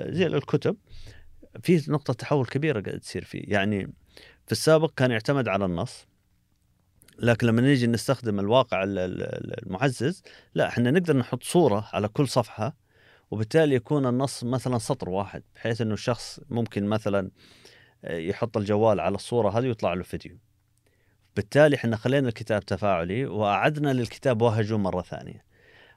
[0.09, 0.75] زي الكتب
[1.63, 3.43] في نقطة تحول كبيرة قاعد تصير فيه.
[3.47, 3.93] يعني
[4.45, 6.07] في السابق كان يعتمد على النص
[7.19, 12.27] لكن لما نيجي نستخدم الواقع ال- ال- المعزز لا إحنا نقدر نحط صورة على كل
[12.27, 12.75] صفحة
[13.31, 17.31] وبالتالي يكون النص مثلا سطر واحد بحيث إنه الشخص ممكن مثلا
[18.03, 20.37] يحط الجوال على الصورة هذه ويطلع له فيديو.
[21.35, 25.43] بالتالي إحنا خلينا الكتاب تفاعلي وأعدنا للكتاب وهجه مرة ثانية.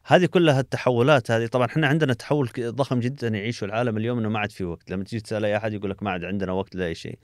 [0.05, 1.47] هذه كلها التحولات هذه.
[1.47, 4.91] طبعا إحنا عندنا تحول ضخم جدا يعيشه العالم اليوم إنه ما عاد في وقت.
[4.91, 7.19] لما تجي تسأل أي أحد يقول لك ما عاد عندنا وقت لأي شيء.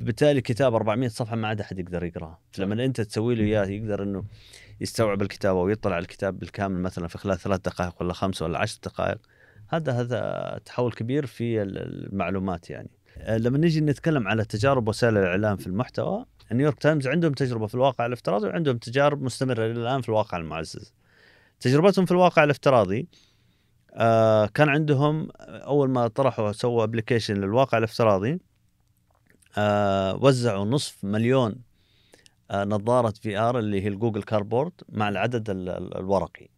[0.00, 2.38] بالتالي كتاب 400 صفحة ما عاد أحد يقدر يقرأه.
[2.58, 4.24] لما أنت تسوي له إياه يقدر إنه
[4.80, 8.58] يستوعب الكتاب أو يطلع على الكتاب بالكامل مثلا في خلال ثلاث دقائق ولا خمس ولا
[8.58, 9.18] عشر دقائق.
[9.68, 11.78] هذا هذا تحول كبير في ال-
[12.12, 12.90] المعلومات يعني.
[13.18, 17.74] آه، لما نيجي نتكلم على تجارب وسائل الإعلام في المحتوى نيويورك تايمز عندهم تجربة في
[17.74, 20.94] الواقع الافتراضي وعندهم تجارب مستمرة إلى الآن في الواقع المعزز.
[21.60, 23.08] تجربتهم في الواقع الافتراضي
[23.94, 28.38] آه كان عندهم أول ما طرحوا سووا application للواقع الافتراضي
[29.58, 31.56] آه وزعوا نصف مليون
[32.50, 36.48] آه نظارة VR اللي هي ال Google Cardboard مع العدد ال- ال- الورقي.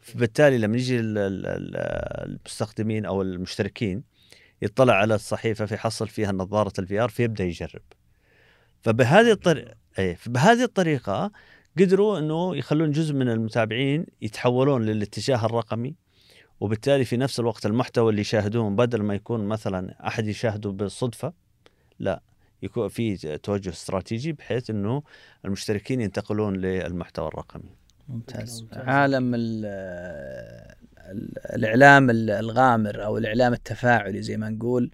[0.00, 1.76] فبالتالي لما يجي ال- ال- ال-
[2.28, 4.02] المستخدمين أو المشتركين
[4.62, 7.82] يطلع على الصحيفة فيحصل فيها نظارة ال VR فيبدأ يجرب.
[8.82, 11.30] فبهذه الطريقة اي فبهذه الطريقة
[11.78, 15.94] قدروا إنه يخلون جزء من المتابعين يتحولون للاتجاه الرقمي
[16.60, 21.32] وبالتالي في نفس الوقت المحتوى اللي يشاهدون بدل ما يكون مثلا أحد يشاهده بالصدفه
[21.98, 22.20] لا
[22.62, 25.02] يكون في توجه استراتيجي بحيث إنه
[25.44, 27.70] المشتركين ينتقلون للمحتوى الرقمي.
[28.08, 28.62] ممتاز.
[28.62, 28.78] ممتاز.
[28.88, 29.64] عالم ال-
[31.10, 34.90] ال- الإعلام ال- الغامر أو الإعلام التفاعلي زي ما نقول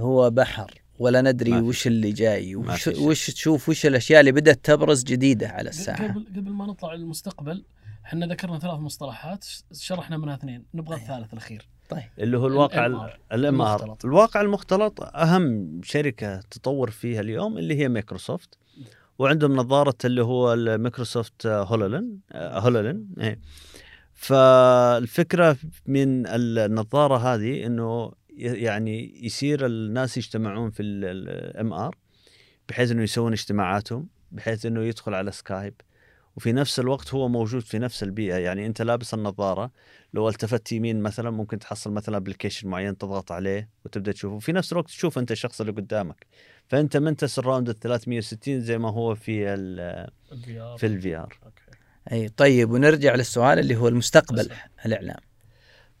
[0.00, 0.79] هو بحر.
[1.00, 2.88] ولا ندري وش اللي جاي وش.
[2.88, 7.64] وش تشوف وش الأشياء اللي بدأت تبرز جديدة على الساحة قبل قبل ما نطلع للمستقبل
[8.04, 11.02] إحنا ذكرنا ثلاث مصطلحات شرحنا منها اثنين نبغى أيوة.
[11.02, 12.86] الثالث الأخير طيب اللي هو الواقع.
[13.32, 14.04] الام ار المختلط.
[14.04, 18.58] الواقع المختلط أهم شركة تطور فيها اليوم اللي هي مايكروسوفت
[19.18, 23.40] وعندهم نظارة اللي هو ال Microsoft HoloLens HoloLens إيه.
[24.14, 31.96] فالفكرة من النظارة هذه إنه يعني يصير الناس يجتمعون في ال MR
[32.68, 35.74] بحيث إنه يسوون اجتماعاتهم بحيث إنه يدخل على سكايب.
[36.36, 38.36] وفي نفس الوقت هو موجود في نفس البيئة.
[38.36, 39.70] يعني أنت لابس النظارة
[40.14, 44.34] لو التفت يمين مثلا ممكن تحصل مثلا application معين تضغط عليه وتبدأ تشوفه.
[44.34, 46.26] وفي نفس الوقت تشوف أنت الشخص اللي قدامك.
[46.68, 49.80] فأنت ما أنت surround ال 360 زي ما هو في ال
[50.32, 51.38] ال VR في ال VR
[52.12, 54.48] أي طيب ونرجع للسؤال اللي هو المستقبل.
[54.86, 55.29] الإعلام.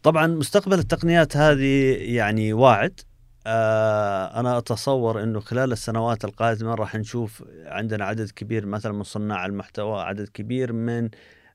[0.02, 3.00] طبعا مستقبل التقنيات هذه يعني واعد.
[3.46, 9.46] آه أنا أتصور إنه خلال السنوات القادمة راح نشوف عندنا عدد كبير مثلا من صناع
[9.46, 11.08] المحتوى عدد كبير من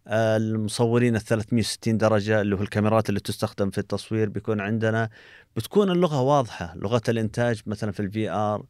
[0.08, 5.10] آه، المصورين ال 360 درجة اللي هو الكاميرات اللي تستخدم في التصوير بيكون عندنا.
[5.55, 8.65] بتكون اللغة واضحة لغة الإنتاج مثلا في ال VR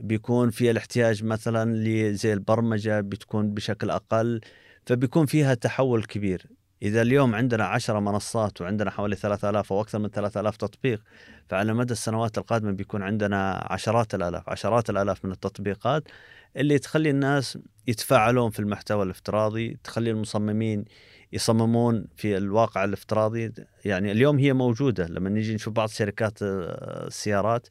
[0.00, 4.40] بيكون في الاحتياج مثلا لزي البرمجة بتكون بشكل أقل
[4.86, 6.57] فبيكون فيها تحول كبير.
[6.82, 11.02] إذا اليوم عندنا عشرة منصات وعندنا حوالي 3000 أو أكثر من 3000 تطبيق
[11.48, 16.08] فعلى مدى السنوات القادمة بيكون عندنا عشرات الآلاف عشرات الآلاف من التطبيقات
[16.56, 20.84] اللي تخلي الناس يتفاعلون في المحتوى الافتراضي تخلي المصممين
[21.32, 23.52] يصممون في الواقع الافتراضي.
[23.84, 27.68] يعني اليوم هي موجودة لما نيجي نشوف بعض شركات آه، السيارات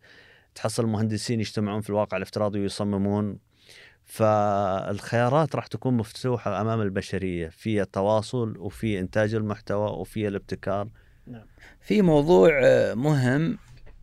[0.55, 3.37] تحصل المهندسين يجتمعون في الواقع الافتراضي ويصممون
[4.07, 10.87] فالخيارات راح تكون مفتوحة أمام البشرية في التواصل وفي إنتاج المحتوى وفي الابتكار.
[11.81, 13.57] في موضوع آه، مهم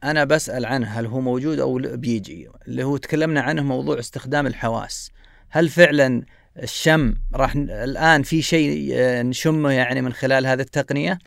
[0.05, 4.47] أنا بسأل عنه هل هو موجود أو لا؟ بيجي اللي هو تكلمنا عنه موضوع استخدام
[4.47, 5.11] الحواس.
[5.51, 6.23] هل فعلا
[6.63, 11.19] الشم راح ن- الآن في شيء آه، نشمه يعني من خلال هذه التقنية؟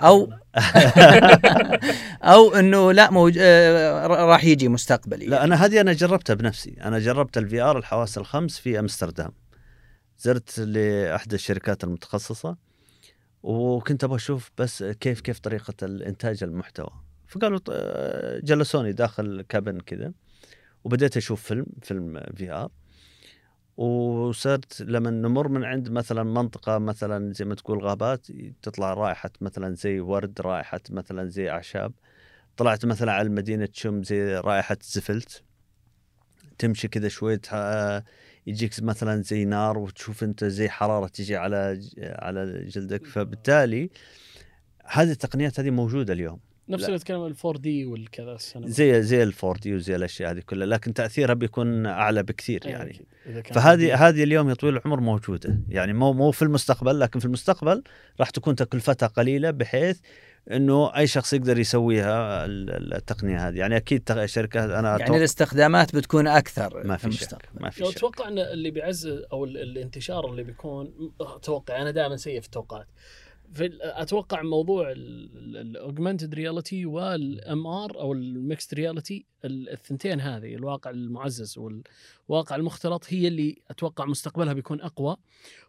[0.00, 0.40] كورونا.
[2.22, 3.38] أو إنه لا موج...
[3.40, 5.26] آه، راح يجي مستقبلي.
[5.26, 6.76] لا أنا هذه أنا جربتها بنفسي.
[6.84, 9.32] أنا جربت ال VR الحواس الخمس في أمستردام.
[10.18, 12.56] زرت لأحد الشركات المتخصصة
[13.42, 16.90] وكنت أبغى أشوف بس كيف كيف طريقة الإنتاج المحتوى.
[17.28, 17.70] فقالوا ط-
[18.44, 20.12] جلسوني داخل كابن كذا
[20.84, 22.70] وبديت أشوف فيلم فيلم في آر
[23.76, 28.26] وصرت لما نمر من عند مثلا منطقة مثلا زي ما تقول غابات
[28.62, 31.92] تطلع رائحة مثلا زي ورد رائحة مثلا زي أعشاب.
[32.56, 35.42] طلعت مثلا على المدينة تشم زي رائحة زفلت.
[36.58, 37.40] تمشي كذا شوي
[38.46, 43.06] يجيك مثلا زي نار وتشوف أنت زي حرارة تجي على على جلدك.
[43.06, 43.90] فبالتالي
[44.84, 46.40] هذه التقنيات هذه موجودة اليوم.
[46.68, 46.84] نفس.
[46.84, 48.66] اللي نتكلم ال 4 دي والكذا السنة.
[48.66, 53.06] زي زي الفور دي وزي الأشياء هذه كلها لكن تأثيرها بيكون أعلى بكثير أيوة يعني.
[53.44, 55.58] فهذه هذه اليوم يا طويل العمر موجودة.
[55.68, 57.82] يعني مو مو في المستقبل لكن في المستقبل
[58.20, 60.00] راح تكون تكلفتها قليلة بحيث
[60.50, 63.58] إنه أي شخص يقدر يسويها ال- ال- التقنية هذه.
[63.58, 67.82] يعني أكيد شركات أنا يعني أتوقع الاستخدامات بتكون أكثر ما في في شك ما في
[67.82, 67.96] لو شك.
[67.96, 72.86] أتوقع إن اللي بيعزز أو ال- الانتشار اللي بيكون أتوقع أنا دائما سيء في التوقعات.
[73.52, 80.90] في أتوقع موضوع ال augmented reality وال MR أو ال mixed reality الثنتين هذه الواقع
[80.90, 85.16] المعزز والواقع المختلط هي اللي أتوقع مستقبلها بيكون أقوى.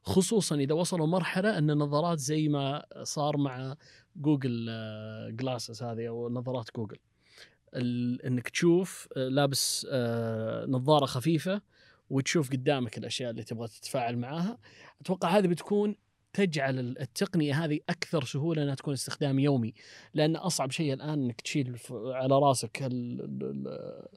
[0.03, 3.75] خصوصا إذا وصلوا مرحلة أن النظارات زي ما صار مع
[4.15, 4.65] Google
[5.35, 6.97] Glasses هذه أو نظارات جوجل.
[8.25, 11.61] إنك تشوف آه، لابس آه، نظارة خفيفة
[12.09, 14.57] وتشوف قدامك الأشياء اللي تبغى تتفاعل معاها.
[15.01, 15.95] أتوقع هذه بتكون
[16.35, 19.73] تجعل ال- التقنية هذه أكثر سهولة إنها تكون استخدام يومي.
[20.13, 24.07] لأن أصعب شيء الآن إنك تشيل على راسك ال- ال- ال-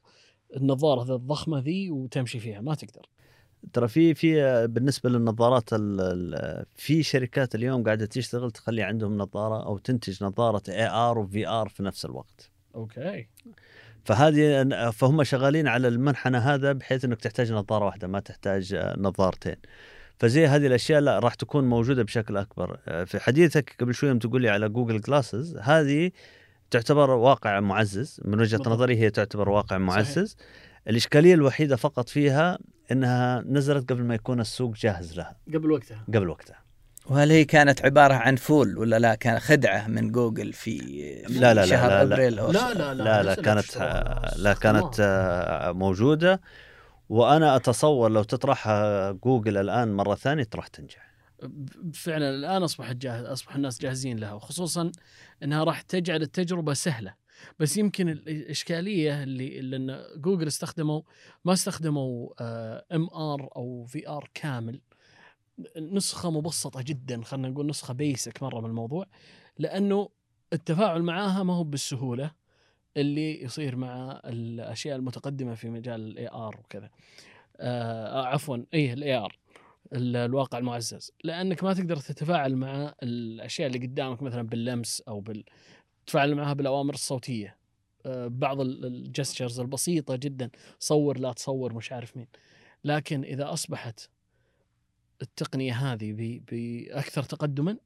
[0.56, 2.60] النظارة ذا الضخمة ذي وتمشي فيها.
[2.60, 3.08] ما تقدر.
[3.72, 5.70] ترى في في بالنسبة للنظارات
[6.76, 11.82] في شركات اليوم قاعدة تشتغل تخلي عندهم نظارة أو تنتج نظارة AR و VR في
[11.82, 12.50] نفس الوقت.
[12.74, 13.26] okay.
[14.04, 19.56] فهذه فهم شغالين على المنحنى هذا بحيث إنك تحتاج نظارة واحدة ما تحتاج نظارتين.
[20.18, 24.18] فزي هذه الأشياء لا راح تكون موجودة بشكل أكبر آه، في حديثك قبل شوية يوم
[24.18, 26.10] تقول لي على Google Glasses هذه
[26.70, 28.74] تعتبر واقع معزز من وجهة بالضبط.
[28.74, 29.78] نظري هي تعتبر واقع صحيح.
[29.80, 30.36] معزز
[30.88, 32.58] الإشكالية الوحيدة فقط فيها
[32.92, 36.56] إنها نزلت قبل ما يكون السوق جاهز لها قبل وقتها قبل وقتها
[37.06, 40.78] وهل هي كانت عبارة عن fool ولا لا كان خدعة من جوجل في
[41.28, 42.14] لا، لا، لا، شهر لا، لا.
[42.14, 43.86] أبريل أو لا لا لا لا نزلت كانت شروع
[44.36, 46.40] لا كانت استخدامات.
[47.10, 51.08] آه، وأنا أتصور لو تطرحها جوجل الآن مرة ثانية راح تنجح.
[51.94, 54.92] فعلا الآن أصبحت جاهز أصبح الناس جاهزين لها وخصوصا
[55.42, 57.14] إنها راح تجعل التجربة سهلة.
[57.58, 61.02] بس يمكن ال- الإشكالية اللي لأن جوجل استخدموا
[61.44, 62.28] ما استخدموا
[62.96, 64.80] MR أو VR كامل
[65.76, 69.06] نسخة مبسطة جدا خلينا نقول نسخة basic مرة من الموضوع
[69.58, 70.08] لأنه
[70.52, 72.30] التفاعل معاها ما هو بالسهولة.
[72.98, 76.90] اللي يصير مع الأشياء المتقدمة في مجال ال AR وكذا.
[77.56, 79.38] آه عفوا إيه ال AR
[79.92, 81.12] الواقع المعزز.
[81.24, 85.44] لأنك ما تقدر تتفاعل مع الأشياء اللي قدامك مثلا باللمس أو بال
[86.06, 87.58] تتفاعل معها بالأوامر الصوتية.
[88.06, 92.26] آه، بعض ال gestures البسيطة جدا صور لا تصور مش عارف مين.
[92.84, 94.08] لكن إذا أصبحت
[95.22, 97.76] التقنية هذه بأكثر تقدما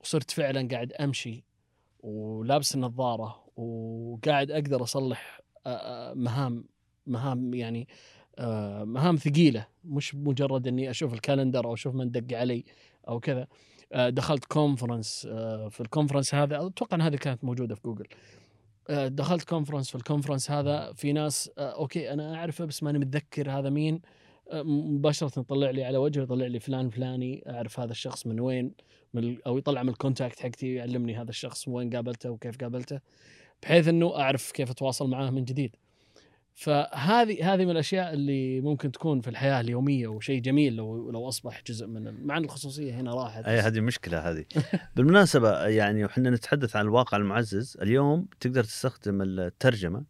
[0.00, 1.44] وصرت فعلا قاعد أمشي
[2.00, 5.40] ولابس النظارة وقاعد أقدر أصلح
[6.14, 6.64] مهام
[7.06, 7.88] مهام يعني
[8.84, 9.66] مهام ثقيلة.
[9.84, 12.64] مش مجرد إني أشوف ال calendar أو أشوف من دق علي
[13.08, 13.46] أو كذا.
[13.96, 15.26] دخلت conference
[15.70, 16.66] في ال conference هذا.
[16.66, 18.06] أتوقع إن هذه كانت موجودة في جوجل
[19.14, 23.70] دخلت conference في ال conference هذا في ناس okay أنا أعرفه بس ماني متذكر هذا
[23.70, 24.00] مين.
[24.64, 28.74] مباشرة يطلع لي على وجهه يطلع لي فلان فلاني أعرف هذا الشخص من وين
[29.14, 33.00] من أو يطلع من الكونتاكت حقتي يعلمني هذا الشخص وين قابلته وكيف قابلته.
[33.62, 35.76] بحيث إنه أعرف كيف أتواصل معاه من جديد.
[36.54, 41.62] فهذه هذه من الأشياء اللي ممكن تكون في الحياة اليومية وشيء جميل لو لو أصبح
[41.66, 43.44] جزء من مع إن الخصوصية هنا راحت.
[43.44, 44.44] أي هذه مشكلة هذه.
[44.96, 50.04] بالمناسبة يعني وحنا نتحدث عن الواقع المعزز اليوم تقدر تستخدم الترجمة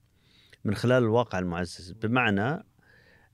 [0.65, 1.93] من خلال الواقع المعزز.
[1.93, 2.65] بمعنى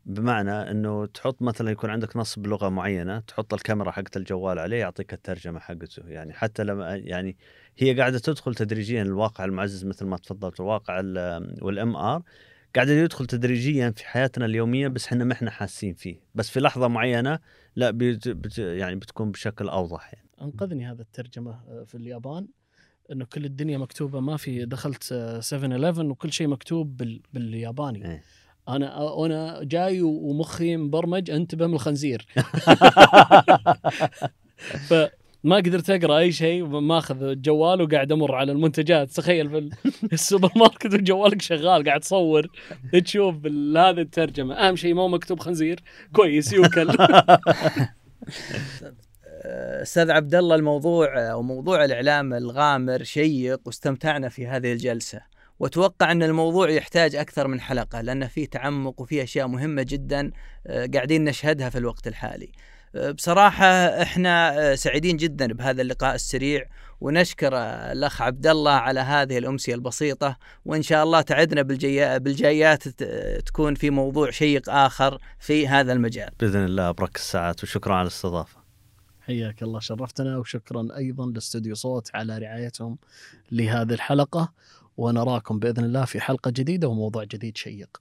[0.06, 5.12] بمعنى إنه تحط مثلا يكون عندك نص بلغه معينة تحط الكاميرا حقت الجوال عليه يعطيك
[5.12, 6.02] الترجمة حقته.
[6.06, 7.36] يعني حتى لما يعني
[7.78, 10.96] هي قاعدة تدخل تدريجيا الواقع المعزز مثل ما تفضلت الواقع
[11.62, 12.22] والام ار
[12.74, 16.20] قاعد يدخل تدريجيا في حياتنا اليومية بس إحنا ما إحنا حاسين فيه.
[16.34, 17.38] بس في لحظة معينة
[17.76, 20.28] لا بت بت يعني بتكون بشكل أوضح يعني.
[20.42, 22.48] أنقذني هذا الترجمة آه، في اليابان
[23.12, 25.02] إنه كل الدنيا مكتوبة ما في دخلت
[25.40, 28.10] 7 11 وكل شيء مكتوب بال بالياباني.
[28.10, 28.22] إيه.
[28.68, 32.26] أنا أنا جاي ومخي مبرمج أنتبه من الخنزير.
[35.48, 39.10] فما قدرت أقرأ أي شيء ماخذ الجوال وقاعد أمر على المنتجات.
[39.10, 39.70] تخيل في ال-
[40.12, 42.46] السوبر ماركت وجوالك شغال قاعد تصور
[43.04, 44.54] تشوف هذه الترجمة.
[44.54, 45.80] أهم شيء مو مكتوب خنزير.
[46.12, 46.88] كويس يوكل.
[49.82, 55.20] أستاذ عبد الله الموضوع أو موضوع الإعلام الغامر شيق واستمتعنا في هذه الجلسة.
[55.58, 60.30] وأتوقع أن الموضوع يحتاج أكثر من حلقة لأن فيه تعمق وفيه أشياء مهمة جدا
[60.66, 62.52] آه، قاعدين نشهدها في الوقت الحالي.
[62.94, 63.66] بصراحة
[64.02, 66.66] إحنا آه، سعيدين جدا بهذا اللقاء السريع
[67.00, 71.62] ونشكر آه، الأخ عبد الله على هذه الأمسية البسيطة وإن شاء الله تعدنا.
[72.18, 76.30] بالجايات ت- تكون في موضوع شيق آخر في هذا المجال.
[76.40, 78.58] بإذن الله برك الساعات وشكرا على الاستضافة
[79.20, 82.98] حياك الله شرفتنا وشكرا أيضا لأستوديو صوت على رعايتهم
[83.52, 84.52] لهذه الحلقة
[84.96, 88.00] ونراكم بإذن الله في حلقة جديدة وموضوع جديد شيق